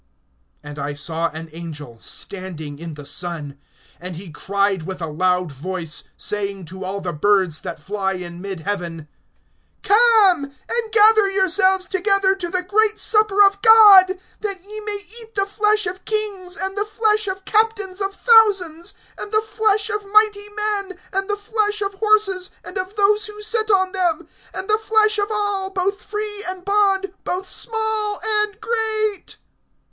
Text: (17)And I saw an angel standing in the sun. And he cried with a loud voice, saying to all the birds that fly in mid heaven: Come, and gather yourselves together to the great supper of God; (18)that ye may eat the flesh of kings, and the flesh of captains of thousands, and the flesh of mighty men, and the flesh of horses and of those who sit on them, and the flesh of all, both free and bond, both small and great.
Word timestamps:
(17)And 0.63 0.79
I 0.79 0.93
saw 0.95 1.29
an 1.29 1.47
angel 1.53 1.99
standing 1.99 2.79
in 2.79 2.95
the 2.95 3.05
sun. 3.05 3.59
And 3.99 4.15
he 4.15 4.31
cried 4.31 4.81
with 4.81 4.99
a 4.99 5.05
loud 5.05 5.51
voice, 5.51 6.05
saying 6.17 6.65
to 6.73 6.83
all 6.83 7.01
the 7.01 7.13
birds 7.13 7.59
that 7.59 7.79
fly 7.79 8.13
in 8.13 8.41
mid 8.41 8.61
heaven: 8.61 9.07
Come, 9.83 10.45
and 10.45 10.91
gather 10.91 11.29
yourselves 11.29 11.85
together 11.85 12.33
to 12.33 12.49
the 12.49 12.63
great 12.63 12.97
supper 12.97 13.43
of 13.45 13.61
God; 13.61 14.17
(18)that 14.41 14.65
ye 14.65 14.79
may 14.79 15.05
eat 15.21 15.35
the 15.35 15.45
flesh 15.45 15.85
of 15.85 16.03
kings, 16.03 16.57
and 16.57 16.75
the 16.75 16.83
flesh 16.85 17.27
of 17.27 17.45
captains 17.45 18.01
of 18.01 18.15
thousands, 18.15 18.95
and 19.19 19.31
the 19.31 19.39
flesh 19.41 19.91
of 19.91 20.09
mighty 20.11 20.49
men, 20.49 20.97
and 21.13 21.29
the 21.29 21.37
flesh 21.37 21.83
of 21.83 21.93
horses 21.93 22.49
and 22.65 22.79
of 22.79 22.95
those 22.95 23.27
who 23.27 23.39
sit 23.43 23.69
on 23.69 23.91
them, 23.91 24.27
and 24.51 24.67
the 24.67 24.79
flesh 24.79 25.19
of 25.19 25.27
all, 25.29 25.69
both 25.69 26.03
free 26.03 26.43
and 26.47 26.65
bond, 26.65 27.13
both 27.23 27.47
small 27.47 28.19
and 28.41 28.59
great. 28.59 29.37